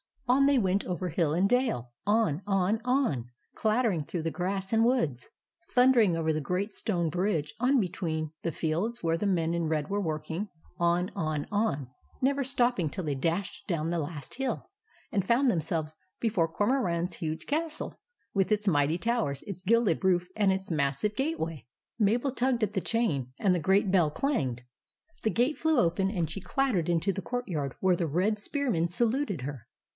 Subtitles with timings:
[0.27, 4.83] On they went over hill and dale, on, on, on, clattering through the grass and
[4.85, 5.29] woods,
[5.75, 9.89] thundering over the great stone bridge, on between the fields where the men in red
[9.89, 10.47] were working,
[10.79, 11.89] on, on, on,
[12.21, 14.69] never stopping till they dashed down the last hill
[15.11, 17.99] and found themselves before Cormoran's huge castle
[18.33, 21.67] with its mighty towers, its gilded roof, and its massive gateway.
[21.99, 24.63] THE RESCUE OF JACK 213 Mabel tugged at the chain, and the great bell clanged.
[25.23, 29.41] The gate flew open, and she clattered into the courtyard where the red spearmen saluted
[29.41, 29.67] her.